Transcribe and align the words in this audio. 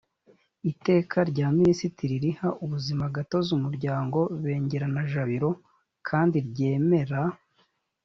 iteka 0.71 1.17
rya 1.31 1.47
minisitiri 1.57 2.15
riha 2.23 2.49
ubuzimagatozi 2.63 3.49
umuryango 3.57 4.19
bengerana 4.43 5.01
jabiro 5.11 5.49
kandi 6.07 6.37
ryemera 6.47 7.21